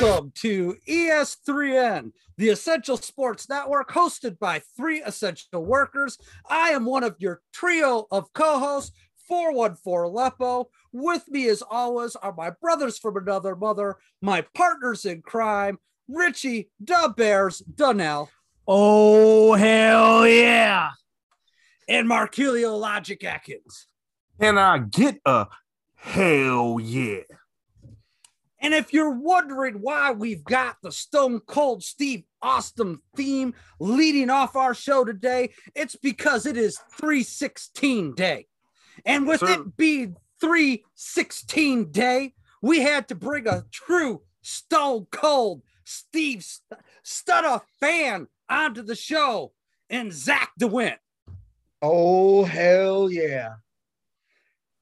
[0.00, 6.16] Welcome to E ES3N, the Essential Sports Network, hosted by three essential workers.
[6.48, 8.92] I am one of your trio of co hosts,
[9.28, 10.70] 414 Aleppo.
[10.92, 16.70] With me, as always, are my brothers from another mother, my partners in crime, Richie
[16.82, 18.30] Da Bears Donnell,
[18.66, 20.92] Oh, hell yeah.
[21.88, 23.86] and Markelio Logic Atkins.
[24.40, 25.48] Can I get a
[25.94, 27.20] hell yeah?
[28.60, 34.54] And if you're wondering why we've got the Stone Cold Steve Austin theme leading off
[34.54, 38.46] our show today, it's because it is 316 day.
[39.04, 39.52] And with Sir.
[39.52, 47.60] it being 316 day, we had to bring a true Stone Cold Steve St- Stunner
[47.80, 49.52] fan onto the show
[49.88, 50.98] and Zach DeWitt.
[51.82, 53.54] Oh hell yeah!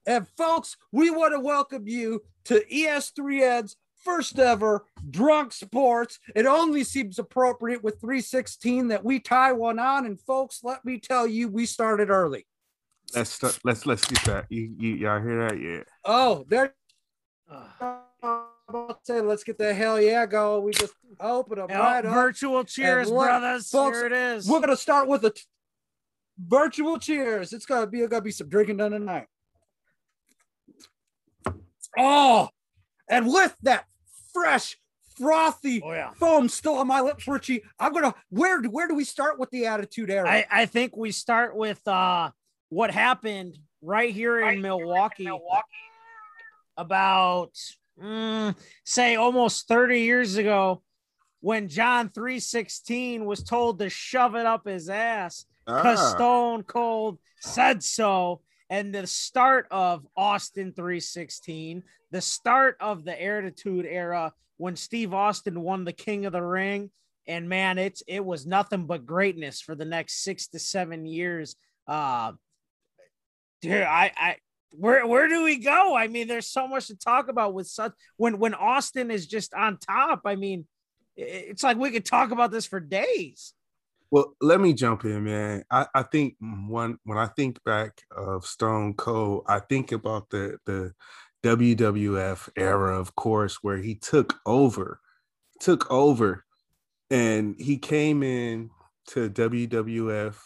[0.08, 6.18] And folks, we want to welcome you to E ES3N's first ever drunk sports.
[6.34, 10.06] It only seems appropriate with 316 that we tie one on.
[10.06, 12.46] And folks, let me tell you, we started early.
[13.14, 14.46] Let's start, let's let's get that.
[14.48, 15.60] You, you y'all hear that?
[15.60, 15.82] Yeah.
[16.06, 16.74] Oh, there.
[17.50, 20.60] I'll say, let's get the hell yeah go.
[20.60, 22.14] We just open them Yep, right up.
[22.14, 23.68] virtual cheers, brothers.
[23.68, 24.48] folks, Here it is.
[24.48, 25.42] We're gonna start with a t-
[26.38, 27.52] virtual cheers.
[27.52, 29.26] It's gonna be gonna be some drinking done tonight.
[31.96, 32.48] Oh,
[33.08, 33.84] and with that
[34.32, 34.76] fresh,
[35.16, 36.12] frothy Oh, yeah.
[36.12, 39.50] foam still on my lips, Richie, I'm gonna where do where do we start with
[39.50, 40.28] the attitude era?
[40.28, 42.30] I, I think we start with uh,
[42.68, 45.28] what happened right here in Milwaukee,
[46.76, 47.52] about,
[48.00, 50.82] mm, say, almost 30 years ago
[51.40, 57.18] when John 316 was told to shove it up his ass because Ah, Stone Cold
[57.40, 58.40] said so.
[58.70, 65.60] And the start of Austin 316, the start of the Attitude era when Steve Austin
[65.62, 66.90] won the King of the Ring.
[67.26, 71.56] And man, it's it was nothing but greatness for the next six to seven years.
[71.86, 72.32] Uh
[73.62, 74.36] dude, I I
[74.72, 75.94] where where do we go?
[75.94, 79.54] I mean, there's so much to talk about with such when when Austin is just
[79.54, 80.22] on top.
[80.24, 80.66] I mean,
[81.16, 83.54] it's like we could talk about this for days.
[84.10, 85.64] Well, let me jump in, man.
[85.70, 90.58] I, I think one when I think back of Stone Cold, I think about the
[90.64, 90.94] the
[91.44, 95.00] WWF era, of course, where he took over,
[95.60, 96.44] took over,
[97.10, 98.70] and he came in
[99.08, 100.36] to WWF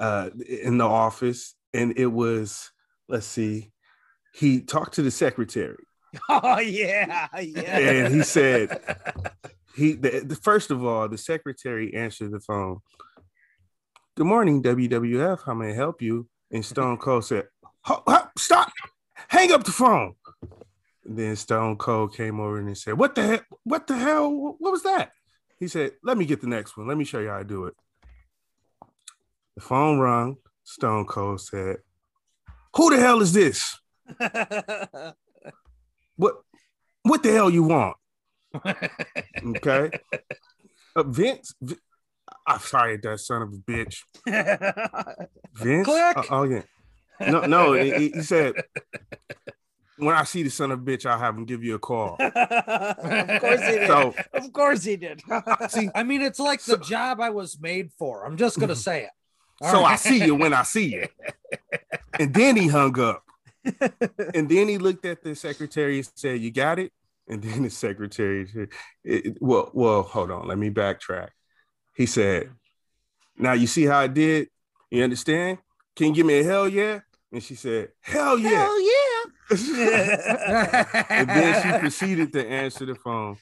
[0.00, 2.70] uh, in the office, and it was
[3.08, 3.72] let's see,
[4.34, 5.76] he talked to the secretary.
[6.28, 7.78] Oh yeah, yeah.
[7.78, 8.80] And he said,
[9.74, 12.80] he the, the- first of all, the secretary answered the phone.
[14.16, 15.40] Good morning, WWF.
[15.44, 16.28] How may I help you?
[16.50, 17.48] And Stone Cold said,
[17.82, 18.70] "Ho- ho- "Stop!
[19.28, 20.14] Hang up the phone."
[21.04, 23.40] And then Stone Cold came over and he said, "What the hell?
[23.64, 24.30] What the hell?
[24.58, 25.12] What was that?"
[25.58, 26.86] He said, "Let me get the next one.
[26.86, 27.74] Let me show you how to do it."
[29.56, 30.36] The phone rung.
[30.62, 31.78] Stone Cold said,
[32.76, 33.78] "Who the hell is this?
[36.16, 36.36] What?
[37.02, 37.96] What the hell you want?"
[38.54, 39.90] Okay.
[40.96, 41.74] Uh, Vince, Vi-
[42.46, 43.96] I'm sorry, that son of a bitch.
[45.54, 45.84] Vince.
[45.84, 46.16] Click.
[46.16, 46.62] Uh, oh yeah.
[47.20, 47.72] No, no.
[47.72, 48.54] he, he- he said,
[49.96, 52.16] when I see the son of a bitch, I'll have him give you a call.
[52.20, 52.32] of
[53.40, 53.88] course he did.
[53.88, 55.20] So of course he did.
[55.68, 58.24] see, I mean, it's like the job I was made for.
[58.24, 59.10] I'm just gonna say it.
[59.60, 61.06] All so I see you when I see you.
[62.20, 63.24] And then he hung up.
[64.32, 66.92] And then he looked at the secretary and said, "You got it."
[67.28, 68.68] And then the secretary said,
[69.02, 70.46] it- it- "Well, well, hold on.
[70.46, 71.30] Let me backtrack."
[71.96, 72.50] He said,
[73.36, 74.48] "Now you see how I did.
[74.90, 75.58] You understand?
[75.96, 77.00] Can you give me a hell yeah?"
[77.32, 79.22] And she said, "Hell yeah." Hell yeah.
[81.10, 83.36] and then she proceeded to answer the phone.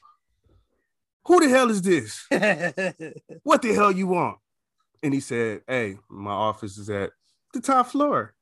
[1.27, 2.27] Who the hell is this?
[3.45, 4.39] What the hell you want?
[5.03, 7.11] And he said, Hey, my office is at
[7.55, 8.35] the top floor.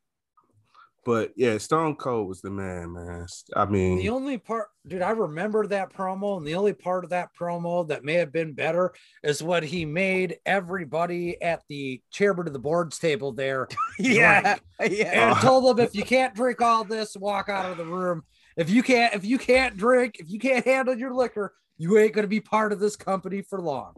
[1.05, 3.26] But yeah, Stone Cold was the man, man.
[3.56, 7.11] I mean, The only part, dude, I remember that promo, and the only part of
[7.11, 8.93] that promo that may have been better
[9.23, 13.67] is what he made everybody at the chairman of the boards table there
[13.99, 14.58] yeah.
[14.79, 15.32] Yeah.
[15.32, 18.23] and told them if you can't drink all this, walk out of the room.
[18.56, 22.12] If you can't, if you can't drink, if you can't handle your liquor, you ain't
[22.12, 23.94] gonna be part of this company for long.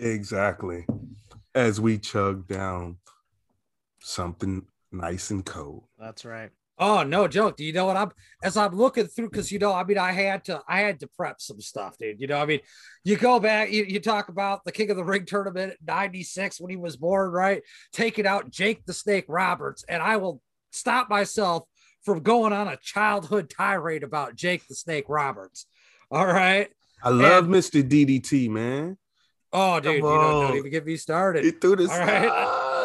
[0.00, 0.84] exactly.
[1.54, 2.98] As we chug down
[4.00, 5.84] something nice and cold.
[5.98, 6.50] That's right.
[6.82, 7.58] Oh, no joke.
[7.58, 8.10] Do you know what I'm
[8.42, 9.28] as I'm looking through?
[9.28, 12.18] Because you know, I mean, I had to, I had to prep some stuff, dude.
[12.20, 12.60] You know, I mean,
[13.04, 16.70] you go back, you, you talk about the King of the Ring tournament 96 when
[16.70, 17.62] he was born, right?
[17.92, 20.40] Taking out Jake the Snake Roberts, and I will
[20.70, 21.64] stop myself
[22.02, 25.66] from going on a childhood tirade about Jake the Snake Roberts.
[26.10, 26.68] All right.
[27.02, 27.86] I love And- Mr.
[27.86, 28.96] DDT, man.
[29.52, 31.44] Oh, dude, you Come don't, don't even get me started.
[31.44, 32.22] He threw this All right.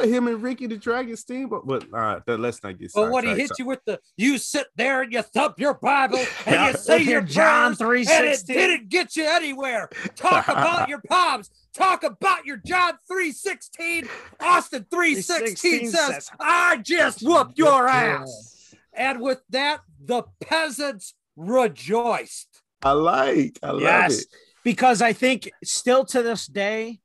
[0.01, 1.65] Ah, him and Ricky the Dragon Steamboat.
[1.68, 3.50] But all right, that, let's not get But what he sidetracked.
[3.51, 7.00] hit you with the you sit there and you thump your Bible and you say
[7.00, 9.89] your your John prayers, and it didn't get you anywhere.
[10.15, 11.50] Talk about your palms.
[11.74, 14.07] Talk about your John 316.
[14.39, 18.74] Austin 316 says, says, I just whooped your ass.
[18.94, 22.62] And with that, the peasants rejoiced.
[22.83, 23.59] I like.
[23.63, 24.27] I love Yes, it.
[24.63, 27.00] because I think still to this day,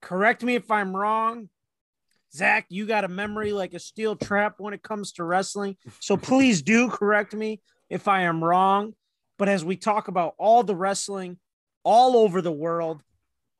[0.00, 1.48] correct me if I'm wrong.
[2.34, 5.76] Zach, you got a memory like a steel trap when it comes to wrestling.
[6.00, 8.94] So please do correct me if I am wrong.
[9.38, 11.38] But as we talk about all the wrestling
[11.84, 13.02] all over the world,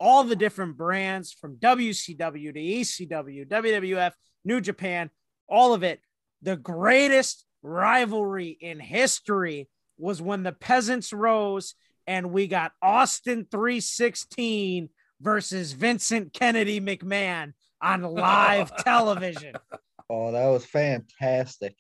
[0.00, 4.12] all the different brands from WCW to ECW, WWF,
[4.44, 5.11] New Japan,
[5.49, 6.00] all of it,
[6.43, 9.69] the greatest rivalry in history
[9.99, 11.75] was when the peasants rose
[12.06, 14.88] and we got Austin 316
[15.20, 19.54] versus Vincent Kennedy McMahon on live television.
[20.10, 21.76] Oh, that was fantastic.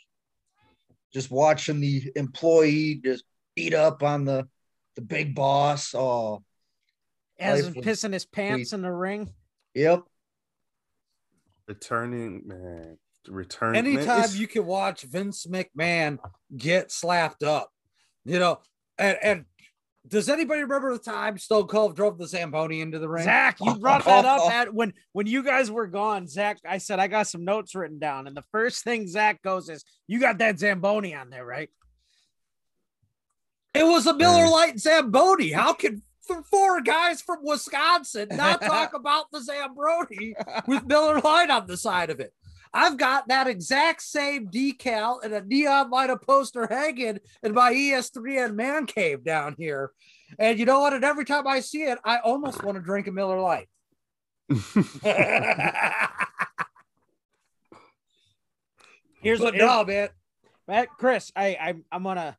[1.14, 3.24] Just watching the employee just
[3.56, 4.46] beat up on the
[4.96, 5.94] the big boss.
[5.94, 6.42] Oh,
[7.38, 9.32] As Life was pissing his pants in the ring.
[9.74, 10.02] yep.
[11.66, 12.98] Returning, man.
[13.28, 13.76] Return.
[13.76, 16.18] Anytime it's- you can watch Vince McMahon
[16.54, 17.70] get slapped up,
[18.26, 18.60] you know,
[18.98, 19.44] and, and
[20.06, 23.24] does anybody remember the time Stone Cold drove the Zamboni into the ring?
[23.24, 26.26] Zach, you brought that up at when when you guys were gone.
[26.26, 29.68] Zach, I said I got some notes written down, and the first thing Zach goes
[29.68, 31.68] is, "You got that Zamboni on there, right?"
[33.74, 34.48] It was a Miller.
[34.48, 35.52] Lite Zamboni.
[35.52, 40.34] How can th- four guys from Wisconsin not talk about the Zamboni
[40.66, 42.32] with Miller Lite on the side of it?
[42.72, 47.72] I've got that exact same decal and a neon light up poster hanging in my
[47.72, 49.92] E ES3N man cave down here.
[50.38, 50.92] And you know what?
[50.92, 53.68] And every time I see it, I almost want to drink a Miller Lite.
[59.20, 60.08] Here's what no, man.
[60.66, 62.36] Matt, Chris, I, I I'm gonna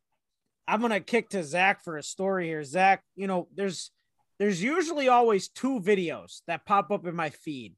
[0.66, 2.64] I'm gonna kick to Zach for a story here.
[2.64, 3.90] Zach, you know, there's
[4.38, 7.74] there's usually always two videos that pop up in my feed,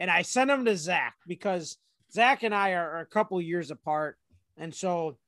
[0.00, 1.78] and I send them to Zach because
[2.12, 4.16] Zach and I are, are a couple years apart,
[4.56, 5.18] and so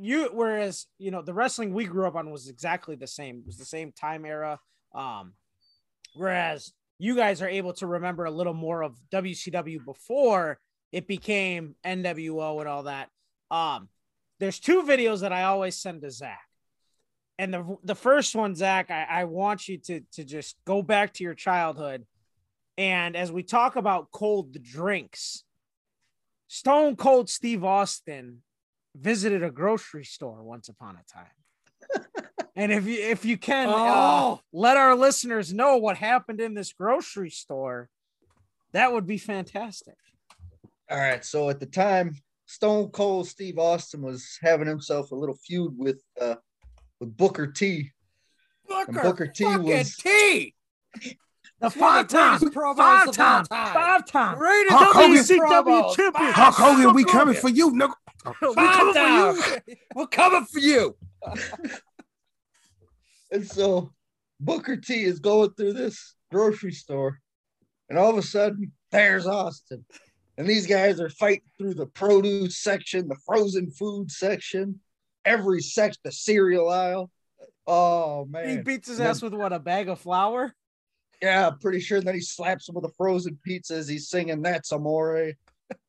[0.00, 3.46] you whereas you know the wrestling we grew up on was exactly the same, it
[3.46, 4.60] was the same time era.
[4.94, 5.34] Um,
[6.14, 10.58] whereas you guys are able to remember a little more of WCW before
[10.92, 13.08] it became NWO and all that.
[13.50, 13.88] Um,
[14.40, 16.40] there's two videos that I always send to Zach.
[17.38, 21.14] And the the first one, Zach, I, I want you to to just go back
[21.14, 22.04] to your childhood.
[22.78, 25.42] And as we talk about cold drinks,
[26.46, 28.38] Stone Cold Steve Austin
[28.96, 32.24] visited a grocery store once upon a time.
[32.56, 34.40] and if you if you can uh, Oh.
[34.52, 37.90] let our listeners know what happened in this grocery store,
[38.72, 39.96] that would be fantastic.
[40.88, 41.24] All right.
[41.24, 42.14] So at the time,
[42.46, 46.36] Stone Cold Steve Austin was having himself a little feud with uh
[47.00, 47.90] with Booker T.
[48.68, 50.54] Booker, Booker T was- T.
[51.60, 53.74] The It's one five the time, greatest promos five of all time, time.
[53.74, 55.16] five times, Greatest Hulk Hogan.
[55.16, 55.96] WCW promos.
[55.96, 56.32] champion.
[56.32, 57.94] Hulk Hogan, we Hulk coming for you, nigga.
[58.40, 59.76] We coming for you.
[59.94, 60.96] We're coming for you.
[63.30, 63.92] And so
[64.40, 67.18] Booker T is going through this grocery store,
[67.90, 69.84] and all of a sudden, there's Austin.
[70.38, 74.80] And these guys are fighting through the produce section, the frozen food section,
[75.24, 77.10] every section, the cereal aisle.
[77.66, 78.48] Oh man.
[78.48, 80.54] He beats his ass with what a bag of flour.
[81.20, 81.98] Yeah, pretty sure.
[81.98, 85.32] And then he slaps him with a frozen pizza as he's singing That's Amore.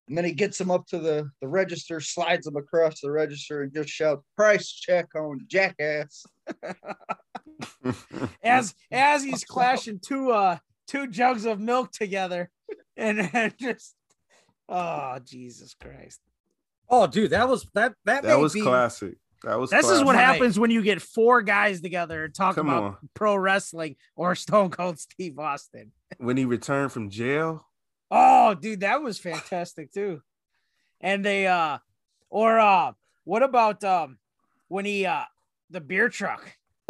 [0.08, 3.62] And then he gets him up to the, the register, slides him across the register,
[3.62, 6.26] and just shouts, Price check on jackass.
[8.44, 10.58] As as he's clashing two uh
[10.88, 12.50] two jugs of milk together,
[12.98, 13.96] and, and just
[14.68, 16.22] oh Jesus Christ!
[16.90, 19.16] Oh, dude, that was that that, That may was be- classic.
[19.43, 20.24] That was This is what Right.
[20.25, 22.98] happens when you get four guys together and talk Come about on.
[23.13, 25.91] pro wrestling or Stone Cold Steve Austin.
[26.17, 27.65] When he returned from jail.
[28.12, 30.22] Oh, dude, that was fantastic too.
[31.00, 31.77] And they uh
[32.29, 32.91] or uh
[33.24, 34.17] what about um
[34.67, 35.24] when he uh
[35.69, 36.51] the beer truck?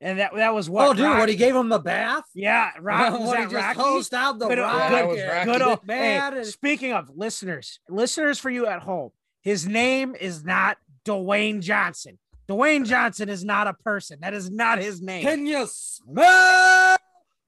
[0.00, 2.24] and that that was what Oh, dude, what he gave him the bath.
[2.34, 3.80] yeah, Rock, was when he that just Rocky?
[3.80, 4.74] hosed out the Good- rock.
[4.76, 5.44] Yeah, that was and Rocky.
[5.52, 6.32] Good old man.
[6.34, 9.10] hey, speaking of listeners, listeners for you at home,
[9.48, 10.76] his name is not
[11.06, 12.18] Dwayne Johnson.
[12.50, 14.18] Dwayne Johnson is not a person.
[14.20, 15.22] That is not his name.
[15.22, 16.98] Can you smell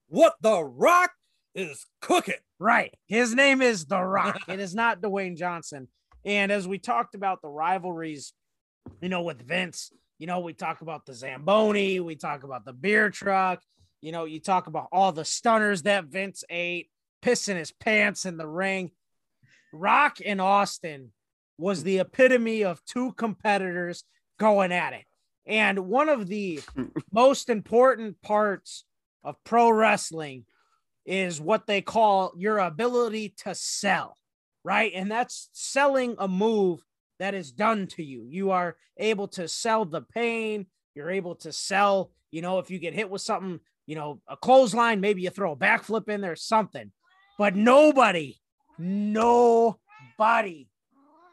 [0.09, 1.11] what the rock
[1.55, 2.41] is cooking?
[2.59, 2.95] Right.
[3.07, 4.39] His name is The Rock.
[4.49, 5.89] it is not Dwayne Johnson.
[6.25, 8.33] And as we talked about the rivalries,
[9.03, 12.73] you know, with Vince, you know, we talk about the Zamboni, we talk about the
[12.73, 13.61] beer truck,
[14.01, 16.89] you know, you talk about all the stunners that Vince ate,
[17.23, 18.91] pissing his pants in the ring.
[19.71, 21.13] Rock and Austin
[21.61, 24.05] was the epitome of two competitors
[24.39, 25.05] going at it.
[25.47, 26.61] And one of the
[27.13, 28.85] most important parts
[29.23, 30.47] of pro wrestling
[31.05, 34.17] is what they call your ability to sell,
[34.65, 34.93] right?
[34.95, 36.81] And that's selling a move
[37.19, 38.25] that is done to you.
[38.29, 40.67] You are able to sell the pain.
[40.95, 44.37] You're able to sell, you know, if you get hit with something, you know, a
[44.37, 46.93] clothesline, maybe you throw a backflip in there, something.
[47.39, 48.37] But nobody,
[48.79, 49.77] nobody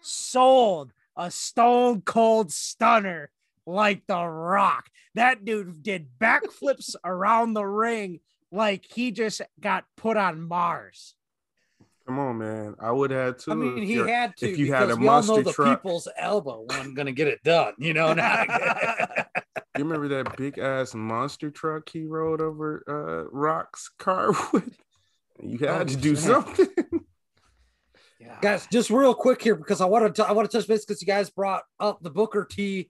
[0.01, 3.29] sold a stone cold stunner
[3.65, 4.89] like The Rock.
[5.15, 8.19] That dude did backflips around the ring
[8.51, 11.15] like he just got put on Mars.
[12.05, 12.75] Come on, man.
[12.79, 13.51] I would have to.
[13.51, 15.81] I mean, he had to if you had a we all know monster the truck.
[15.83, 17.73] people's elbow wasn't going to get it done.
[17.79, 18.47] You know, not
[19.77, 24.77] You remember that big ass monster truck he rode over uh, Rock's car with?
[25.43, 26.23] You had Oh, to do shit.
[26.23, 26.67] something.
[28.27, 28.37] Yeah.
[28.41, 28.67] guys.
[28.71, 31.07] Just real quick here because I want to I want to touch base because you
[31.07, 32.89] guys brought up the Booker T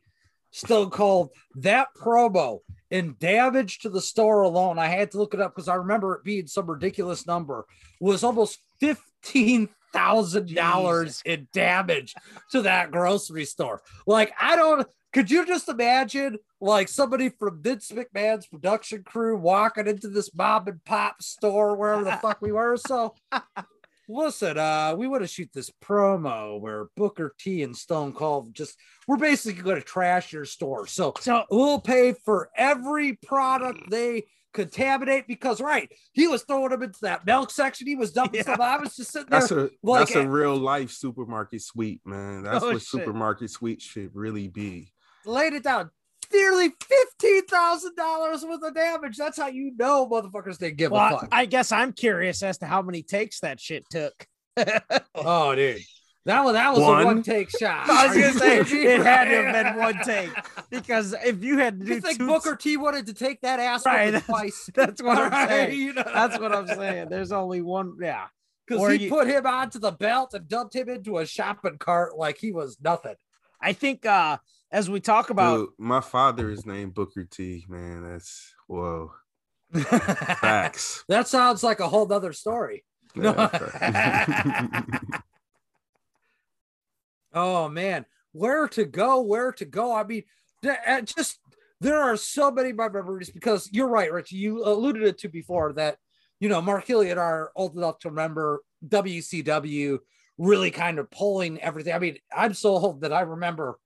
[0.52, 4.80] Stone Cold that promo and damage to the store alone.
[4.80, 7.66] I had to look it up because I remember it being some ridiculous number
[8.00, 12.16] was almost fifteen thousand dollars in damage
[12.52, 13.82] to that grocery store.
[14.06, 14.88] Like I don't.
[15.14, 20.68] Could you just imagine like somebody from Vince McMahon's production crew walking into this mom
[20.68, 22.78] and pop store wherever the fuck we were?
[22.78, 23.16] So
[24.08, 28.78] listen, uh, we want to shoot this promo where Booker T and Stone Cold just
[29.08, 30.88] we're basically going to trash your store.
[30.88, 34.24] So So we'll pay for every product they
[34.54, 37.86] contaminate because right, he was throwing them into that milk section.
[37.88, 38.44] He was dumping Yeah.
[38.44, 38.60] stuff.
[38.60, 39.40] I was just sitting there.
[39.42, 42.44] That's a like, that's a real life supermarket suite, man.
[42.44, 42.88] That's Oh, what shit.
[42.90, 44.92] supermarket suite should really be.
[45.26, 45.92] laid it down.
[46.34, 49.18] Nearly fifteen thousand dollars worth of damage.
[49.18, 51.30] That's how you know motherfuckers didn't give a well, fuck.
[51.32, 54.28] I guess I'm curious as to how many takes that shit took.
[55.16, 55.82] oh, dude,
[56.26, 57.02] that was that was One?
[57.02, 57.90] a one take shot.
[57.90, 60.32] I was gonna say it had to have been one take
[60.70, 63.60] because if you had to do You think two, Booker T wanted to take that
[63.60, 64.70] ass Right, right, that's- twice?
[64.74, 65.80] that's what I'm Right, saying.
[65.80, 66.04] you know?
[66.06, 67.10] That's what I'm saying.
[67.10, 67.96] There's only one.
[68.02, 68.26] Yeah.
[68.68, 72.18] Because he you- put him onto the belt and dumped him into a shopping cart
[72.18, 73.16] like he was nothing.
[73.62, 74.38] I think uh
[74.72, 78.04] as we talk about Dude, my father is named Booker T, man.
[78.04, 79.12] That's whoa.
[79.74, 81.04] Facts.
[81.10, 82.86] that sounds like a whole nother story.
[83.16, 83.34] No.
[83.34, 84.82] Yeah.
[87.34, 89.22] Oh man, where to go?
[89.22, 89.94] Where to go?
[89.94, 90.24] I mean,
[90.66, 91.38] uh, just
[91.80, 94.32] there are so many memories because you're right, Rich.
[94.32, 95.98] You alluded it to before that
[96.40, 100.00] you know Mark Healy and I are old enough to remember WCW
[100.40, 101.94] really kind of pulling everything.
[101.94, 103.78] I mean, I'm so old that I remember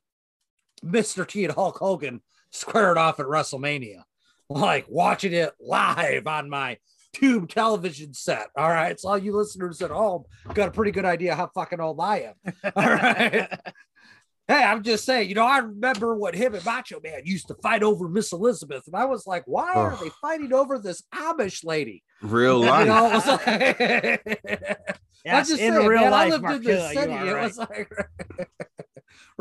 [0.85, 1.27] Mr.
[1.27, 2.21] T and Hulk Hogan
[2.51, 4.03] squared off at WrestleMania,
[4.49, 6.77] like watching it live on my
[7.13, 8.47] tube television set.
[8.55, 8.99] All right.
[8.99, 10.23] So all you listeners at home
[10.53, 12.53] got a pretty good idea how fucking old I am.
[12.75, 13.47] All right.
[14.47, 17.55] Hey, I'm just saying, you know, I remember what him and Macho Man used to
[17.55, 19.99] fight over Miss Elizabeth, and I was like, why are Ugh.
[20.03, 22.03] they fighting over this Amish lady?
[22.21, 22.87] Real You life.
[22.87, 24.89] know, it was like,
[25.25, 27.13] I'm just in saying, real man, I life, lived in the Markilla, you city.
[27.13, 27.43] are It right.
[27.43, 27.91] was like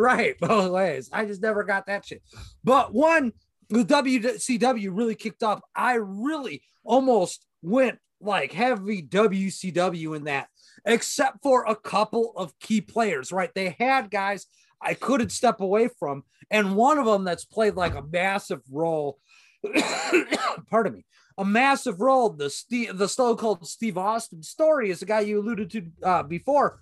[0.00, 1.09] right both ways.
[1.12, 2.23] I just never got that shit.
[2.64, 3.33] But one,
[3.69, 5.61] the WCW really kicked off.
[5.75, 10.49] I really almost went like heavy WCW in that,
[10.85, 13.33] except for a couple of key players.
[13.33, 14.47] Right, they had guys
[14.83, 19.19] I couldn't step away from, and one of them that's played like a massive role.
[20.71, 21.04] pardon me
[21.40, 22.30] a massive role.
[22.30, 26.23] The Steve, the Stone Cold Steve Austin story is the guy you alluded to uh,
[26.23, 26.80] before,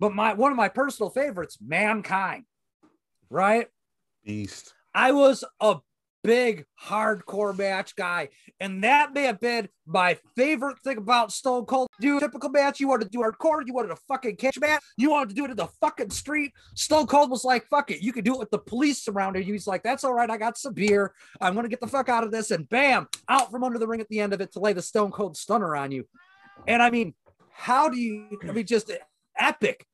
[0.00, 2.44] but my one of my personal favorites, Mankind.
[3.32, 3.68] Right,
[4.26, 4.74] Beast.
[4.94, 5.76] I was a
[6.22, 8.28] big hardcore match guy,
[8.60, 11.88] and that may have been my favorite thing about Stone Cold.
[11.98, 15.10] Do typical match, you wanted to do hardcore, you wanted a fucking catch match, you
[15.10, 16.52] wanted to do it in the fucking street.
[16.74, 19.54] Stone Cold was like, "Fuck it, you can do it with the police surrounding you."
[19.54, 21.14] He's like, "That's all right, I got some beer.
[21.40, 24.02] I'm gonna get the fuck out of this," and bam, out from under the ring
[24.02, 26.06] at the end of it to lay the Stone Cold Stunner on you.
[26.68, 27.14] And I mean,
[27.50, 28.38] how do you?
[28.46, 28.92] I mean, just
[29.38, 29.86] epic.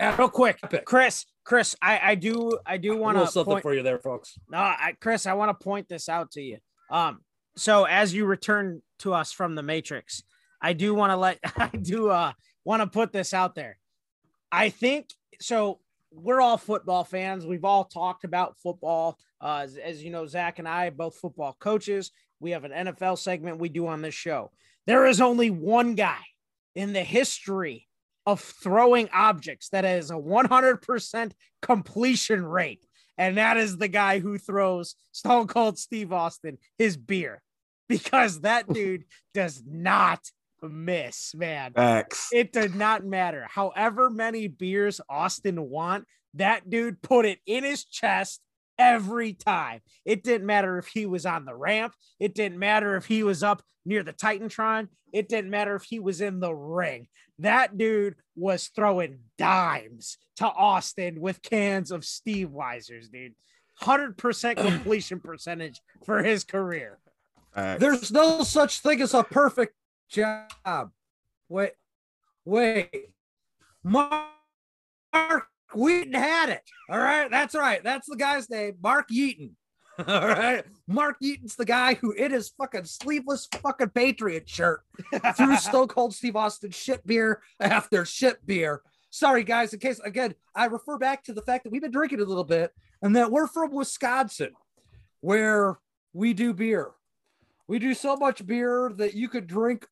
[0.00, 0.84] Real quick, Epic.
[0.84, 1.26] Chris.
[1.50, 3.62] Chris, I, I do I do want to something point.
[3.64, 4.38] for you there, folks.
[4.48, 6.58] No, I, Chris, I want to point this out to you.
[6.92, 7.22] Um,
[7.56, 10.22] so as you return to us from the Matrix,
[10.62, 13.78] I do want to let I do uh want to put this out there.
[14.52, 15.80] I think so.
[16.12, 17.44] We're all football fans.
[17.44, 19.18] We've all talked about football.
[19.40, 22.12] Uh, as, as you know, Zach and I both football coaches.
[22.38, 24.52] We have an NFL segment we do on this show.
[24.86, 26.20] There is only one guy
[26.76, 27.88] in the history
[28.26, 32.84] of throwing objects that has a 100% completion rate
[33.20, 37.42] and that is the guy who throws Stone Cold Steve Austin his beer
[37.86, 40.20] because that dude does not
[40.62, 41.74] miss, man.
[41.74, 42.30] Facts.
[42.32, 43.46] It did not matter.
[43.48, 48.40] However many beers Austin want, that dude put it in his chest
[48.78, 49.80] every time.
[50.06, 51.92] It didn't matter if he was on the ramp.
[52.18, 54.88] It didn't matter if he was up near the Titantron.
[55.12, 57.08] It didn't matter if he was in the ring.
[57.40, 63.34] That dude was throwing dimes to Austin with cans of Steve Weisers, dude.
[63.82, 66.98] 100% completion percentage for his career.
[67.54, 67.80] Facts.
[67.80, 69.74] There's no such thing as a perfect
[70.08, 70.90] job.
[71.48, 71.72] Wait,
[72.44, 72.90] wait.
[73.82, 74.26] Mark
[75.74, 76.62] Wheaton had it.
[76.88, 77.30] All right.
[77.30, 77.82] That's right.
[77.82, 78.76] That's the guy's name.
[78.82, 79.52] Mark Yeaton.
[80.08, 80.64] All right.
[80.86, 84.82] Mark Yeaton's the guy who in his fucking sleeveless fucking Patriot shirt
[85.36, 88.82] threw Stone Cold Steve Austin shit beer after shit beer.
[89.10, 92.20] Sorry, guys, in case again, I refer back to the fact that we've been drinking
[92.20, 94.52] a little bit and that we're from Wisconsin,
[95.20, 95.78] where
[96.12, 96.92] we do beer.
[97.66, 99.86] We do so much beer that you could drink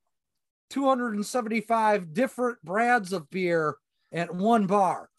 [0.70, 3.76] 275 different brands of beer
[4.12, 5.10] at one bar,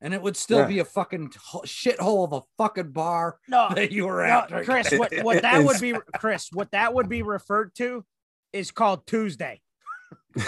[0.00, 0.66] and it would still Yeah.
[0.66, 4.48] be a fucking ho- shithole of a fucking bar No, that you were no, at.
[4.48, 4.64] drinking.
[4.74, 8.04] Chris, what, what that would be, Chris, what that would be referred to
[8.52, 9.60] is called Tuesday.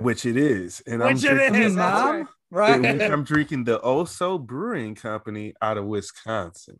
[0.00, 0.82] Which it is.
[0.86, 2.80] And mm-hmm, Which I'm it drinking, I is, Mom, right.
[2.80, 3.02] right?
[3.12, 6.78] I'm drinking the O'so Brewing Company out of Wisconsin.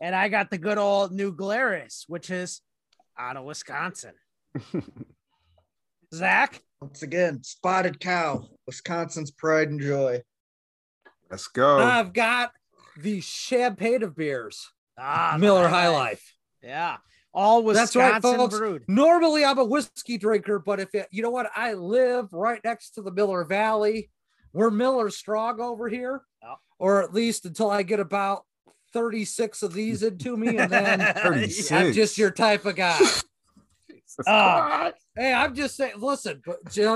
[0.00, 2.60] And I got the good old New Glarus, which is
[3.18, 4.12] out of Wisconsin.
[6.14, 10.22] Zach, Once again, Spotted Cow, Wisconsin's pride and joy.
[11.30, 11.78] Let's go.
[11.78, 12.52] I've got
[12.96, 15.70] the champagne of beers, ah, Miller nice.
[15.72, 16.34] High Life.
[16.62, 16.96] Yeah,
[17.32, 18.00] all That's Wisconsin
[18.32, 18.58] right, folks.
[18.58, 18.82] brewed.
[18.88, 22.90] Normally, I'm a whiskey drinker, but if it, you know what, I live right next
[22.92, 24.10] to the Miller Valley.
[24.52, 26.54] We're Miller strong over here, Oh.
[26.78, 28.44] or at least until I get about
[28.92, 31.00] 36 of these into me, and then
[31.70, 32.98] I'm just your type of guy.
[33.88, 34.66] Jesus Ah.
[34.90, 34.96] Christ.
[35.20, 35.92] Hey, I'm just saying.
[35.98, 36.40] Listen,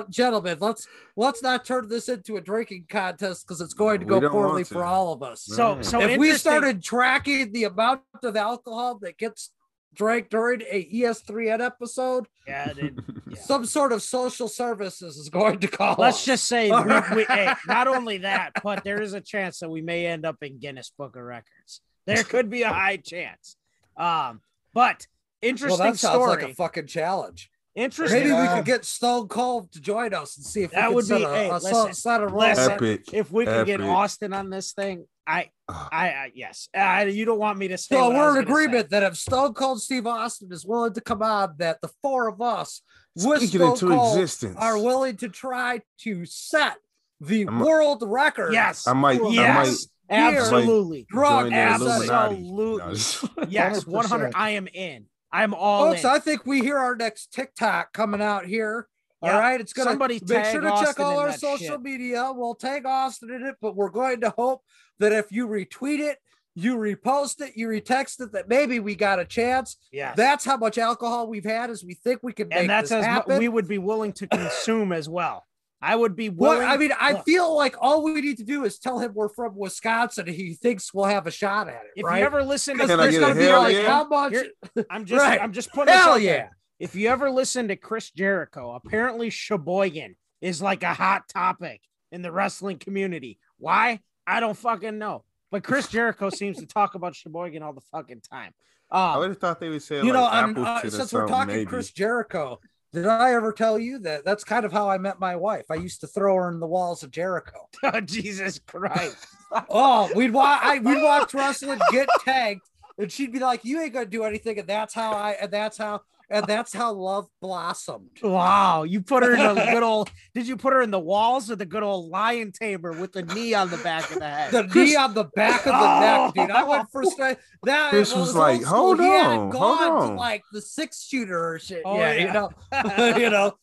[0.08, 4.18] gentlemen, let's let's not turn this into a drinking contest because it's going to go
[4.30, 4.72] poorly to.
[4.72, 5.42] for all of us.
[5.42, 5.84] So, Right.
[5.84, 9.50] so if we started tracking the amount of alcohol that gets
[9.92, 13.36] drank during a E ES3N episode, yeah, dude, Yeah.
[13.42, 15.96] some sort of social services is going to call.
[15.98, 16.24] let's us.
[16.24, 16.70] just say,
[17.10, 20.24] we, we, hey, not only that, but there is a chance that we may end
[20.24, 21.82] up in Guinness Book of Records.
[22.06, 23.56] There could be a high chance.
[23.98, 24.40] Um,
[24.72, 25.06] but
[25.42, 26.42] well, interesting that sounds story.
[26.42, 27.50] like a fucking challenge.
[27.74, 28.20] Interesting.
[28.20, 28.56] Maybe we Yeah.
[28.56, 31.24] could get Stone Cold to join us and see if That we would could be-
[31.24, 32.72] a, hey, a, listen, set- set a listen.
[32.72, 33.12] Epic.
[33.12, 35.50] if we can get Austin on this thing, I.
[35.66, 37.94] I, I yes, I, you don't want me to say.
[37.96, 38.64] So we're was in gonna say.
[38.64, 42.28] agreement that if Stone Cold Steve Austin is willing to come on, that the four
[42.28, 42.82] of us
[43.16, 44.56] with Speaking Stone into Cold existence.
[44.60, 46.76] are willing to try to set
[47.20, 48.52] the I'm- world record.
[48.52, 52.10] Yes, I might, I might yes, absolutely, drug Absolutely.
[52.10, 53.30] Absolutely.
[53.38, 54.32] No, yes, one hundred.
[54.36, 55.06] I am in.
[55.34, 56.10] I'm all Folks, in.
[56.10, 58.86] I think we hear our next TikTok coming out here.
[59.20, 61.82] All right, it's gonna Somebody make sure to check all our social shit.
[61.82, 62.30] media.
[62.32, 64.62] We'll tag Austin in it, but we're going to hope
[64.98, 66.18] that if you retweet it,
[66.54, 69.76] you repost it, you retext it, that maybe we got a chance.
[69.90, 72.90] Yeah, That's how much alcohol we've had as we think we can make and that's
[72.90, 73.38] this as happen.
[73.38, 75.46] we would be willing to consume as well.
[75.84, 76.62] I would be Well.
[76.62, 79.54] I mean, I feel like all we need to do is tell him we're from
[79.56, 80.26] Wisconsin.
[80.28, 82.20] and He thinks we'll have a shot at it, if right?
[82.20, 83.88] you ever listen to Because Can I there's get a going to be like yeah?
[83.88, 84.32] how much?
[84.32, 85.40] Here- I'm just Right.
[85.42, 86.22] I'm just putting Hell out there.
[86.22, 86.48] yeah!
[86.78, 92.22] If you ever listen to Chris Jericho, apparently Sheboygan is like a hot topic in
[92.22, 93.38] the wrestling community.
[93.58, 94.00] Why?
[94.26, 95.24] I don't fucking know.
[95.50, 98.52] But Chris Jericho seems to talk about Sheboygan all the fucking time.
[98.90, 101.28] I Um, would have thought they would say You like know, I'm, uh, since we're
[101.28, 101.66] talking maybe.
[101.66, 102.60] Chris Jericho,
[102.94, 105.64] did I ever tell you that that's kind of how I met my wife?
[105.68, 107.68] I used to throw her in the walls of Jericho.
[107.82, 109.16] oh, Jesus Christ.
[109.70, 112.62] Oh, we'd watch, I, we'd watch wrestling, get tagged,
[112.98, 115.78] and she'd be like, "You ain't gonna do anything," and that's how I, and that's
[115.78, 118.10] how, and that's how love blossomed.
[118.22, 120.10] Wow, you put her in the good old.
[120.34, 123.22] Did you put her in the walls or the good old lion tamer with the
[123.22, 124.52] knee on the back of the head?
[124.52, 126.32] The knee on the back of the neck, oh.
[126.34, 126.50] dude.
[126.50, 127.38] I went for straight.
[127.64, 130.60] That Chris well, it was like, "Hold He had on, hold to on." like the
[130.60, 131.82] six shooter or shit.
[131.84, 132.26] Oh, yeah, yeah.
[132.26, 133.54] you know, you know.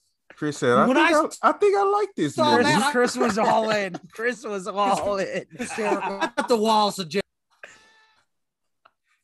[0.41, 2.91] Chris said, I When think I I, I think I like this saw Chris, man.
[2.91, 3.95] Chris was all in.
[4.12, 5.45] Chris was all in.
[5.56, 6.19] hysterical.
[6.19, 7.20] At the walls of Jericho.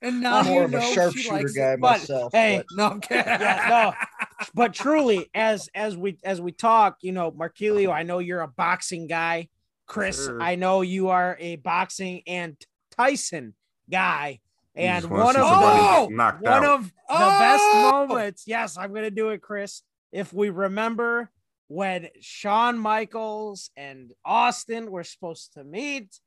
[0.01, 1.79] And now I'm more you of know a sharpshooter guy it.
[1.81, 2.31] but, myself.
[2.33, 3.25] hey, but No, I'm kidding.
[3.25, 4.45] Yeah, no.
[4.53, 8.47] But truly, as as we as we talk, you know, Marquilio, I know you're a
[8.47, 9.47] boxing guy.
[9.87, 10.41] Chris, Sure.
[10.41, 12.55] I know you are a boxing and
[12.95, 13.55] Tyson
[13.89, 14.39] guy.
[14.75, 16.07] And just wanna one of somebody Oh!
[16.09, 16.63] get knocked one out.
[16.65, 17.39] of the Oh!
[17.39, 18.43] best moments.
[18.45, 19.81] Yes, I'm gonna do it, Chris.
[20.11, 21.31] If we remember
[21.67, 26.19] when Shawn Michaels and Austin were supposed to meet,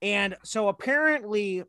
[0.00, 1.62] and so apparently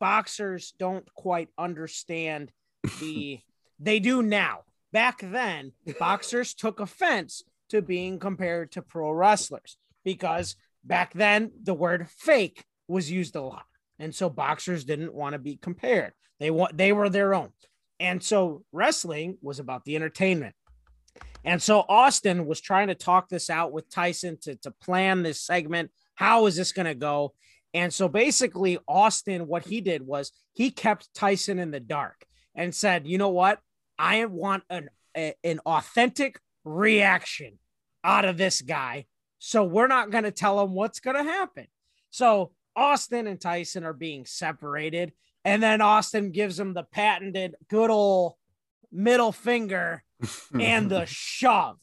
[0.00, 2.50] boxers don't quite understand
[3.00, 3.40] the
[3.78, 4.60] they do now.
[4.92, 11.74] Back then, boxers took offense to being compared to pro wrestlers because back then the
[11.74, 13.64] word fake was used a lot.
[14.00, 16.12] And so boxers didn't want to be compared.
[16.40, 17.50] They want they were their own.
[18.00, 20.54] And so wrestling was about the entertainment.
[21.44, 25.40] And so Austin was trying to talk this out with Tyson to, to plan this
[25.40, 25.90] segment.
[26.14, 27.34] How is this going to go?
[27.72, 32.74] And so basically, Austin, what he did was he kept Tyson in the dark and
[32.74, 33.60] said, you know what?
[33.98, 37.58] I want an, a, an authentic reaction
[38.02, 39.06] out of this guy.
[39.38, 41.66] So we're not going to tell him what's going to happen.
[42.10, 45.12] So Austin and Tyson are being separated.
[45.44, 48.34] And then Austin gives him the patented good old
[48.92, 50.02] middle finger
[50.58, 51.78] and the shove.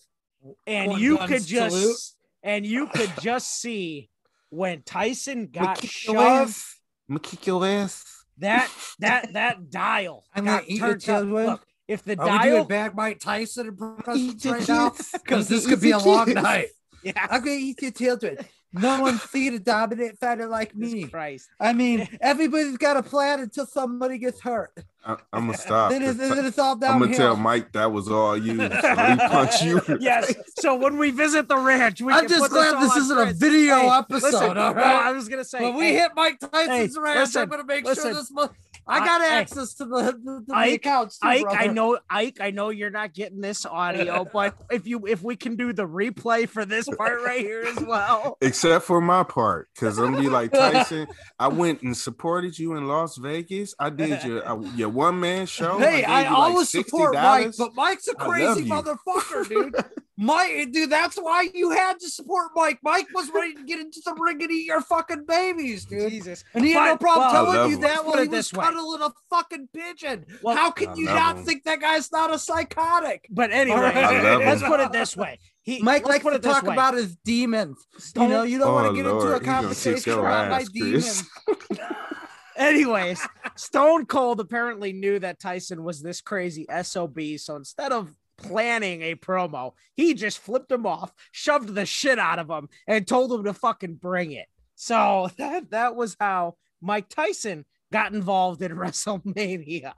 [0.67, 1.97] And One you could just salute.
[2.43, 4.09] and you could just see
[4.49, 6.75] when Tyson got shoved ass.
[7.09, 8.03] I'ma kick your ass.
[8.39, 11.45] that that that dial I'm got gonna eat your turned up.
[11.45, 14.67] Look, if the Are we doing dial, Mike Tyson and Brook Eat Cousins your right
[14.67, 14.93] now?
[15.13, 16.67] Because this could be a long night.
[17.03, 18.37] yeah, I'm gonna eat your children.
[18.73, 21.03] No one seen a dominant fighter like Jesus me.
[21.07, 21.47] Christ.
[21.59, 24.71] I mean, everybody's got a plan until somebody gets hurt.
[25.05, 25.91] I, I'm gonna stop.
[25.91, 28.57] Then it's, then it's all I'm gonna tell Mike that was all you.
[28.81, 29.81] So he punch you.
[30.01, 30.33] yes.
[30.59, 33.17] So when we visit the ranch, we I'm can just put glad all this isn't
[33.17, 34.23] a video Hey, episode.
[34.33, 34.81] Listen, all no.
[34.81, 37.85] I was gonna say when we hit Mike Tyson's hey, ranch, listen, I'm gonna make
[37.85, 38.03] listen.
[38.03, 38.31] sure this.
[38.31, 38.49] Mo-
[38.87, 39.27] I I- got hey.
[39.27, 41.19] access to the, the, the Ike, accounts.
[41.19, 45.05] Too, Ike, I know, Ike, I know you're not getting this audio, but if you
[45.07, 48.37] if we can do the replay for this part right here as well.
[48.41, 51.07] Except for my part, because I'm gonna be like Tyson.
[51.39, 53.75] I went and supported you in Las Vegas.
[53.79, 55.77] I did your uh, your one man show.
[55.77, 59.75] Hey, gave I, you like always support Mike, but Mike's a crazy motherfucker, dude.
[60.19, 62.79] Mike, dude, that's why you had to support Mike.
[62.81, 66.09] Mike was ready to get into the ring and eat your fucking babies, dude.
[66.09, 66.43] Jesus.
[66.55, 68.53] And he had no problem well, telling you that Let's while he it was this
[68.53, 68.65] way.
[68.65, 70.25] cuddling a fucking pigeon.
[70.41, 71.43] Well, How can I you not him.
[71.45, 73.27] think that guy's not a psychotic?
[73.29, 74.67] But anyway, I let's him.
[74.69, 75.37] put it this way.
[75.61, 76.73] He Mike let's likes to talk way.
[76.73, 77.85] about his demons.
[78.15, 80.11] You know, you don't Oh, want to get into a Lord, he gonna kick conversation
[80.13, 80.69] your about my Chris.
[80.71, 81.29] demons.
[82.57, 83.21] Anyways,
[83.55, 87.19] Stone Cold apparently knew that Tyson was this crazy SOB.
[87.37, 92.39] So instead of planning a promo, he just flipped him off, shoved the shit out
[92.39, 94.47] of him, and told him to fucking bring it.
[94.75, 99.93] So that, that was how Mike Tyson got involved in WrestleMania.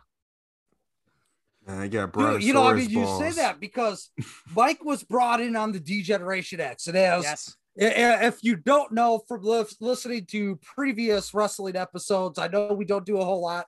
[1.68, 4.10] Man, I got You, you know, I mean, you say that because
[4.56, 7.56] Mike was brought in on the D-Generation X, and as Yes.
[7.80, 12.86] I- I- If you don't know from listening to previous wrestling episodes, I know we
[12.86, 13.68] don't do a whole lot.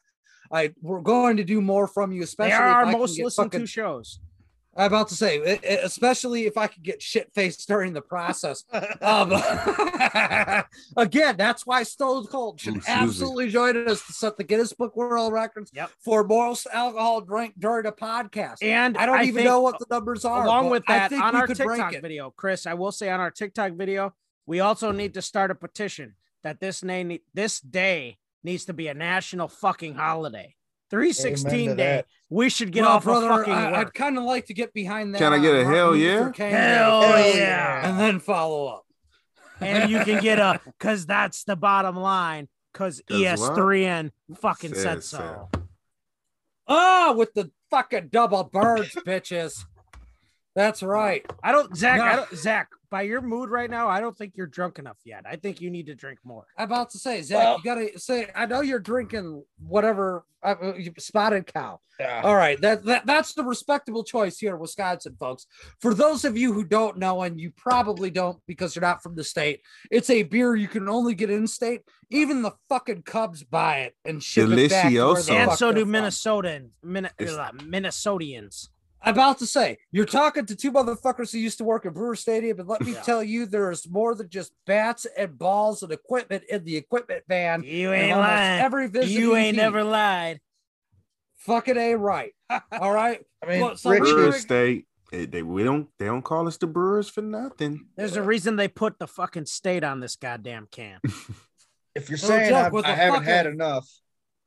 [0.51, 3.45] I we're going to do more from you, especially They are our most get listened
[3.51, 4.19] fucking- to shows.
[4.75, 8.63] I'm about to say, especially if I could get shit faced during the process.
[9.01, 9.33] Um,
[10.97, 13.03] again, that's why Stone Cold should Ooh, excuse me.
[13.03, 15.91] absolutely join us to set the Guinness Book World Records Yep.
[15.99, 18.63] for most alcohol drink during a podcast.
[18.63, 20.45] And I don't even know what the numbers are.
[20.45, 24.13] along with that on our TikTok video, Chris, I will say on our TikTok video,
[24.45, 28.87] we also need to start a petition that this name this day needs to be
[28.87, 30.55] a national fucking holiday.
[30.91, 31.73] 316 day.
[31.75, 32.05] that.
[32.29, 34.73] We should get Well, off brother, of fucking I, would kind of like to get
[34.73, 35.17] behind that.
[35.19, 36.29] Can I get a on hell yeah?
[36.31, 37.35] King Hell Hell yeah.
[37.35, 37.89] yeah.
[37.89, 38.85] and then follow up.
[39.59, 42.47] and you can get a cause that's the bottom line.
[42.73, 43.51] Cause E 'Cause what?
[43.57, 45.17] ES3N fucking Said said so.
[45.17, 45.49] so.
[46.67, 49.65] Oh, ah, with the fucking double birds, bitches.
[50.55, 51.25] That's right.
[51.43, 54.45] I don't Zach, I don't Zach, by your mood right now, I don't think you're
[54.47, 55.23] drunk enough yet.
[55.25, 56.45] I think you need to drink more.
[56.57, 58.27] I'm about to say, Zach, Well- you gotta say.
[58.35, 61.79] I know you're drinking whatever uh, uh, spotted cow.
[61.99, 62.21] Yeah.
[62.23, 65.45] All right, that, that that's the respectable choice here in Wisconsin, folks.
[65.79, 69.15] For those of you who don't know, and you probably don't because you're not from
[69.15, 71.81] the state, it's a beer you can only get in state.
[72.09, 74.89] Even the fucking Cubs buy it and ship it back.
[74.91, 75.33] to where the Delicioso.
[75.35, 75.91] And so do from.
[75.93, 78.69] Minnesotan, Min- uh, Minnesotians.
[79.03, 82.15] I'm about to say, you're talking to two motherfuckers who used to work at Brewer
[82.15, 83.01] Stadium, and let me Yeah.
[83.01, 87.23] tell you, there is more than just bats and balls and equipment in the equipment
[87.27, 87.63] van.
[87.63, 88.61] You ain't almost lying.
[88.61, 90.39] Every visit You ain't never lied.
[91.39, 92.33] fucking a right.
[92.79, 94.85] All right, I mean, Well, so Brewer Richard- State.
[95.11, 97.87] They, they we don't they don't call us the Brewers for nothing.
[97.97, 100.99] There's a reason they put the fucking state on this goddamn can.
[101.95, 103.89] if you're No saying joke, I've, with I a haven't fucking- had enough,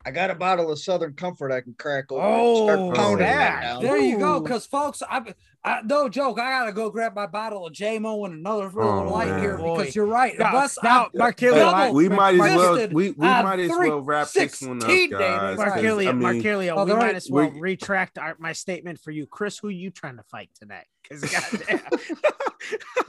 [0.07, 3.63] I got a bottle of Southern Comfort I can crack open Oh, start pounding that.
[3.63, 4.39] that there you go.
[4.41, 5.33] Because folks, I,
[5.65, 9.11] I no joke, I gotta go grab my bottle of JMO and another little Oh,
[9.11, 9.41] light man.
[9.41, 9.79] here Boy.
[9.79, 10.39] because you're right.
[10.39, 13.89] Now- Unless now, I'm I- we might as well we, we on might as three-
[13.89, 15.19] well wrap this one up, 16 guys.
[15.21, 15.57] days, right.
[15.57, 18.53] 'cause, Markelio, I mean, Markelio, Oh, we they're might as well We- retract our, my
[18.53, 19.27] statement for you.
[19.27, 20.87] Chris, who are you trying to fight tonight?
[21.09, 21.81] Because goddamn.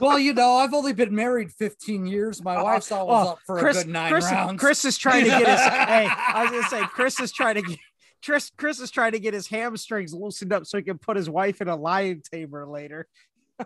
[0.00, 2.42] Well, you know, I've only been married 15 years.
[2.44, 4.60] My Oh, wife's always oh, up for Chris, a good nine Chris, rounds.
[4.60, 5.60] Chris is trying to get his.
[5.60, 7.78] hey, I was gonna say Chris is trying to get.
[8.22, 11.30] Chris, Chris is trying to get his hamstrings loosened up so he can put his
[11.30, 13.06] wife in a lion tamer later.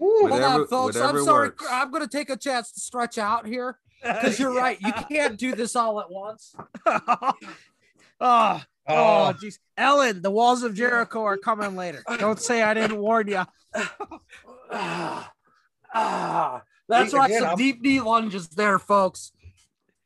[0.00, 0.96] Hold Whatever- on, folks.
[0.96, 1.48] I'm sorry.
[1.48, 1.66] works.
[1.70, 4.78] I'm going to take a chance to stretch out here because you're right.
[4.80, 6.54] You can't do this all at once.
[8.20, 9.58] oh, oh, Oh, jeez.
[9.76, 12.02] Ellen, the walls of Jericho are coming later.
[12.18, 13.42] Don't say I didn't warn you.
[14.70, 15.32] Ah,
[15.94, 16.62] ah.
[16.88, 19.32] That's See, again, Some I'm- deep knee lunges there, folks.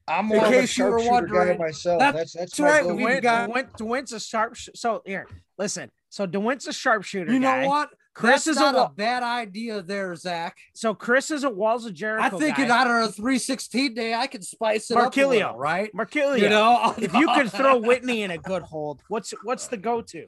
[0.06, 1.98] I'm in case you were wondering, myself.
[1.98, 4.56] that- That's that's, that's right, we got- DeWitt's a sharp.
[4.74, 5.26] So here,
[5.58, 5.90] listen.
[6.08, 7.30] So DeWitt's a sharpshooter.
[7.32, 7.66] You know guy.
[7.66, 7.90] what?
[8.18, 10.57] Chris That's is a not a, wa- bad idea there, Zach.
[10.74, 12.24] So Chris is a walls of Jericho.
[12.26, 12.64] I think guy.
[12.64, 15.28] it on a 316 day, I can spice it up a Markilio.
[15.28, 15.92] little, right?
[15.94, 16.40] Markilia.
[16.40, 20.26] You know, if you could throw Whitney in a good hold, what's what's the go-to?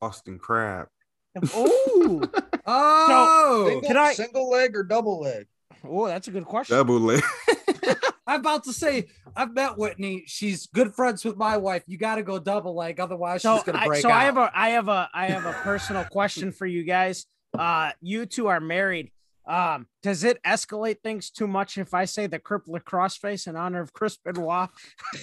[0.00, 0.86] Austin Crab.
[1.54, 2.22] Oh,
[2.66, 5.46] oh, Single, Can I- single leg or double leg?
[5.84, 6.76] oh, that's a good question.
[6.76, 7.22] Double leg.
[8.26, 10.24] I'm about to say, I've met Whitney.
[10.26, 11.82] She's good friends with my wife.
[11.86, 14.14] You got to go double leg, otherwise So, she's gonna I, break so out.
[14.14, 17.26] I have a I have a I have a personal question for you guys.
[17.58, 19.10] Uh, you two are married.
[19.46, 23.80] Um, does it escalate things too much if I say the crippler crossface in honor
[23.80, 24.68] of Chris Benoit?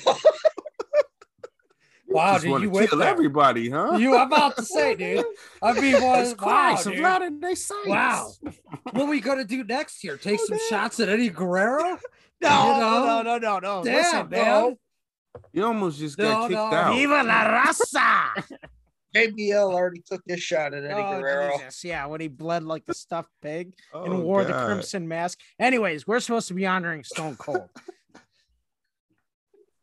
[2.10, 3.08] wow, Just dude, you went kill there.
[3.10, 3.98] everybody, huh?
[3.98, 5.26] You I'm about to say, dude.
[5.62, 7.02] I mean, Jesus what, wow, Christ of dude.
[7.04, 7.88] Latter-day Saints.
[7.88, 8.32] Wow.
[8.92, 10.18] what are we gonna do next year?
[10.18, 11.98] Take oh, some shots at Eddie Guerrero?
[12.42, 13.04] No, You know?
[13.06, 13.84] no, no, no, no.
[13.84, 14.78] Damn, Listen, man.
[15.52, 16.64] You almost just No, got kicked no.
[16.68, 16.94] out.
[16.96, 18.44] Viva la raza!
[19.14, 21.58] JBL already took his shot at Eddie Oh, Guerrero.
[21.58, 21.84] Jesus.
[21.84, 25.40] Yeah, when he bled like a stuffed pig Oh, and wore the crimson mask.
[25.60, 27.68] Anyways, we're supposed to be honoring Stone Cold.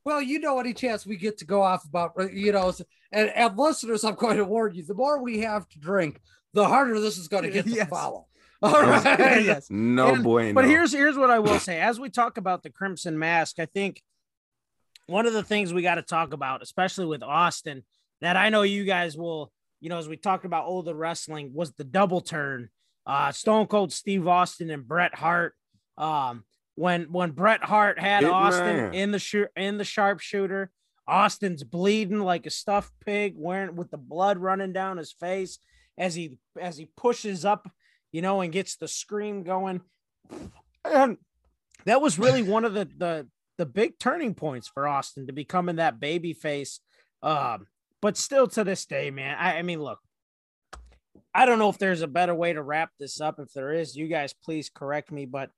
[0.06, 2.72] Well, you know, any chance we get to go off about, you know,
[3.10, 6.20] and, and listeners, I'm going to warn you: the more we have to drink,
[6.54, 7.88] the harder this is going to get to Yes.
[7.88, 8.28] follow.
[8.62, 9.04] All right.
[9.44, 9.66] yes.
[9.68, 10.54] No And- bueno.
[10.54, 11.80] But here's here's what I will say.
[11.80, 14.00] As we talk about the Crimson Mask, I think
[15.08, 17.82] one of the things we got to talk about, especially with Austin,
[18.20, 21.72] that I know you guys will, you know, as we talked about older wrestling, was
[21.72, 22.68] the double turn.
[23.04, 25.54] Uh, Stone Cold Steve Austin and Bret Hart.
[25.98, 26.44] Um,
[26.76, 28.22] when when Bret Hart had.
[28.24, 30.70] Austin in the shoot in the sharpshooter,
[31.08, 35.58] Austin's bleeding like a stuffed pig, wearing with the blood running down his face
[35.98, 37.68] as he as he pushes up,
[38.12, 39.80] you know, and gets the scream going.
[40.84, 41.18] And
[41.84, 43.26] that was really one of the the
[43.58, 46.80] the big turning points for Austin to becoming that baby face.
[47.22, 47.66] Um,
[48.02, 49.98] but still to this day, man, I, I mean, look,
[51.34, 53.36] I don't know if there's a better way to wrap this up.
[53.38, 55.24] If there is, you guys please correct me.
[55.24, 55.50] But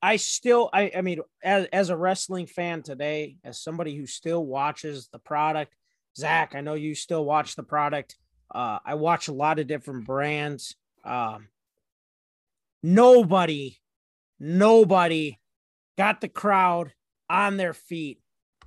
[0.00, 4.44] I still, I, I mean, as, as a wrestling fan today, as somebody who still
[4.44, 5.74] watches the product,
[6.16, 8.16] Zach, I know you still watch the product.
[8.52, 10.76] Uh, I watch a lot of different brands.
[11.04, 11.48] Um,
[12.82, 13.78] nobody,
[14.38, 15.38] nobody
[15.96, 16.92] got the crowd
[17.28, 18.20] on their feet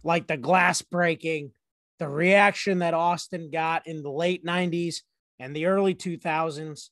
[0.04, 1.52] like the glass breaking,
[2.00, 4.98] the reaction that Austin got in the late 90s
[5.40, 6.90] and the early 2000s.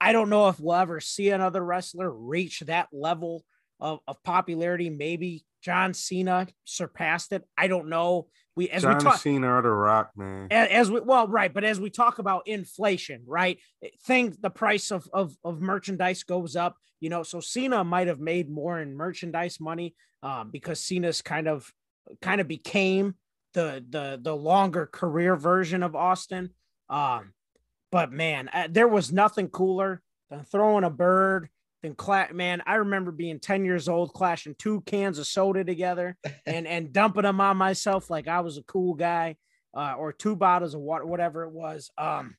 [0.00, 3.44] I don't know if we'll ever see another wrestler reach that level
[3.80, 4.90] of, of popularity.
[4.90, 7.44] Maybe John Cena surpassed it.
[7.56, 8.28] I don't know.
[8.56, 10.48] We as John we talk Cena or The Rock, man.
[10.50, 13.58] a- as we well right but as we talk about inflation right
[14.02, 18.18] things the price of, of of merchandise goes up you know so cena might have
[18.18, 21.72] made more in merchandise money um, because cena's kind of
[22.20, 23.14] kind of became
[23.54, 26.50] the the the longer career version of austin
[26.90, 27.32] um
[27.92, 31.48] but man uh, there was nothing cooler than throwing a bird
[31.82, 31.94] than
[32.34, 36.92] man i remember being 10 years old clashing two cans of soda together and and
[36.92, 39.36] dumping them on myself like i was a cool guy
[39.74, 41.90] uh, or two bottles of water, whatever it was.
[41.98, 42.36] Um,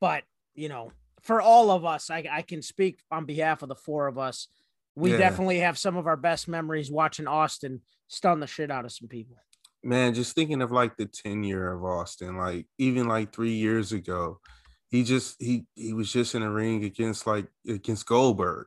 [0.00, 3.74] but you know, for all of us, I, I can speak on behalf of the
[3.74, 4.48] four of us.
[4.94, 5.18] We Yeah.
[5.18, 9.08] definitely have some of our best memories watching Austin stun the shit out of some
[9.08, 9.36] people.
[9.82, 14.40] man, just thinking of like the tenure of Austin, like even like three years ago,
[14.88, 18.66] he just he he was just in a ring against like against Goldberg.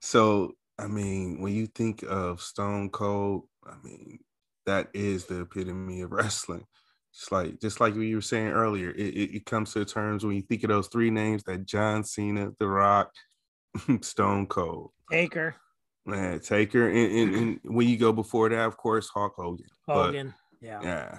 [0.00, 4.20] So I mean, when you think of Stone Cold, I mean,
[4.66, 6.64] that is the epitome of wrestling.
[7.12, 10.36] Just like just like we were saying earlier, it, it, it comes to terms when
[10.36, 13.10] you think of those three names that John Cena, The Rock,
[14.00, 14.92] Stone Cold.
[15.10, 15.56] Taker,
[16.06, 19.66] Man, Taker, and, and, and when you go before that, of course, Hulk Hogan.
[19.86, 20.34] But, Hogan.
[20.60, 20.80] yeah.
[20.82, 21.18] yeah.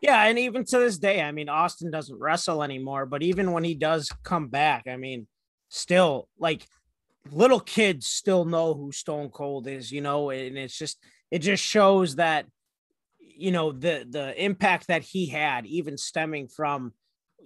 [0.00, 3.64] Yeah, and even to this day, I mean, Austin doesn't wrestle anymore, but even when
[3.64, 5.26] he does come back, I mean,
[5.68, 6.66] still like
[7.30, 10.98] little kids still know who Stone Cold is, you know, and it's just
[11.30, 12.46] it just shows that
[13.18, 16.92] you know the the impact that he had, even stemming from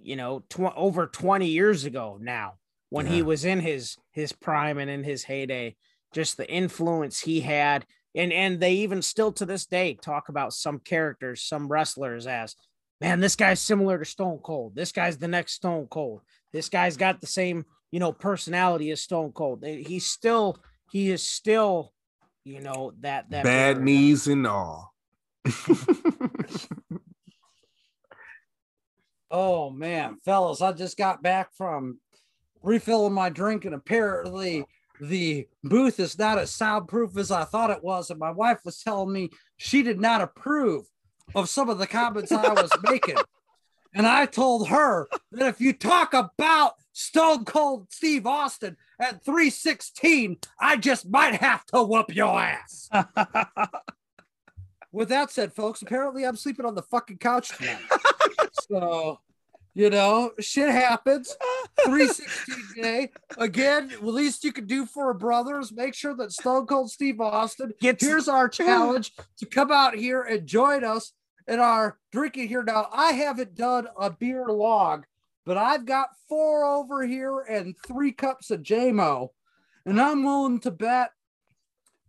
[0.03, 2.55] you know, tw- over 20 years ago now
[2.89, 5.75] when he was in his his prime and in his heyday,
[6.13, 7.85] just the influence he had.
[8.15, 12.55] And and they even still to this day talk about some characters, some wrestlers as
[13.01, 14.75] man, this guy's similar to Stone Cold.
[14.75, 16.21] This guy's the next Stone Cold.
[16.53, 19.65] This guy's got the same, you know, personality as Stone Cold.
[19.65, 20.57] He's still,
[20.91, 21.91] he is still,
[22.45, 24.93] you know, that that Bad knees and all.
[29.35, 31.99] Oh man, fellas, I just got back from
[32.61, 34.63] refilling my drink, and apparently
[35.09, 38.09] the booth is not as soundproof as I thought it was.
[38.09, 40.85] And my wife was telling me she did not approve
[41.35, 43.17] of some of the comments I was making.
[43.93, 50.37] And I told her that if you talk about Stone Cold Steve Austin at 316,
[50.59, 52.89] I just might have to whoop your ass.
[54.91, 57.81] With that said, folks, apparently I'm sleeping on the fucking couch tonight.
[58.69, 59.19] so,
[59.73, 61.35] you know, shit happens.
[61.85, 63.11] 316 day.
[63.37, 66.91] Again, the least you can do for a brother is make sure that Stone Cold
[66.91, 71.13] Steve Austin Gets- here's our challenge to come out here and join us
[71.47, 72.63] in our drinking here.
[72.63, 75.05] Now, I haven't done a beer log,
[75.45, 79.29] but I've got four over here and three cups of JMO,
[79.85, 81.11] and I'm willing to bet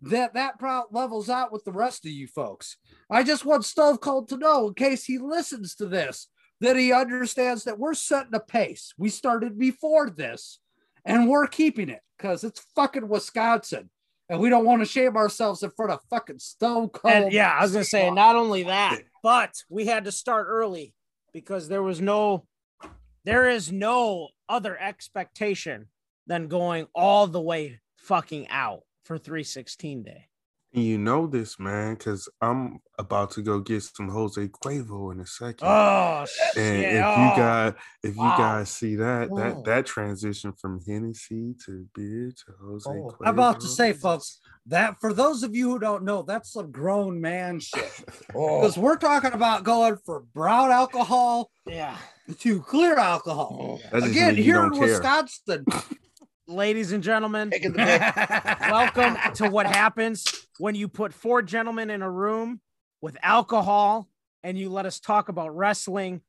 [0.03, 2.77] that that pro- levels out with the rest of you folks.
[3.11, 6.29] I just want Stone Cold to know, in case he listens to this,
[6.65, 8.93] that he understands that we're setting a pace.
[8.99, 10.61] We started before this,
[11.05, 13.91] and we're keeping it because it's fucking Wisconsin,
[14.29, 17.15] and we don't want to shame ourselves in front of fucking Stone Cold.
[17.15, 20.95] And yeah, I was gonna say not only that, but we had to start early
[21.33, 22.47] because there was no,
[23.25, 25.89] there is no other expectation
[26.27, 30.29] than going all the way fucking out for 316 day.
[30.75, 35.27] You know this, man, because I'm about to go get some Jose Cuervo in a
[35.27, 35.67] second.
[35.67, 36.95] Oh and shit!
[36.95, 37.25] if oh.
[37.25, 38.37] you guys, if you Wow.
[38.37, 39.37] guys see that, Oh.
[39.37, 43.11] that that transition from Hennessy to beer to Jose Oh.
[43.11, 43.17] Cuervo.
[43.25, 46.71] I'm about to say, folks, that for those of you who don't know, that's some
[46.71, 47.91] grown man shit.
[48.35, 51.97] Oh, Because we're talking about going from brown alcohol yeah,
[52.41, 53.81] to clear alcohol.
[53.93, 54.89] That Again, here in don't care.
[54.89, 55.65] Wisconsin,
[56.47, 58.61] ladies and gentlemen, taking the pick.
[58.61, 62.61] welcome to what happens when you put four gentlemen in a room
[63.01, 64.09] with alcohol
[64.43, 66.21] and you let us talk about wrestling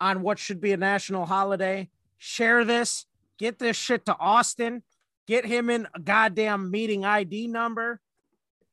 [0.00, 1.88] on what should be a national holiday.
[2.18, 3.06] Share this,
[3.38, 4.82] get this shit to Austin,
[5.26, 8.00] get him in a goddamn meeting ID number.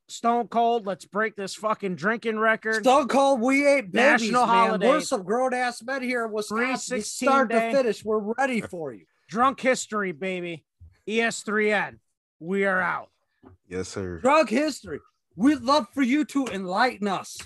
[0.08, 2.84] Stone Cold, let's break this fucking drinking record.
[2.84, 4.56] Stone Cold, we ain't babies, National man.
[4.56, 4.90] holiday.
[4.90, 7.02] We're some grown ass men here in Wisconsin.
[7.02, 9.06] Start to finish, we're ready for you.
[9.30, 10.66] Drunk history, baby.
[11.10, 11.98] E ES3N.
[12.39, 13.10] We are out.
[13.67, 14.19] Yes, sir.
[14.19, 15.00] Drug history.
[15.36, 17.39] We'd love for you to enlighten us